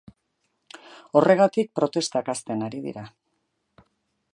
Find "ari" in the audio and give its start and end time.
2.71-2.83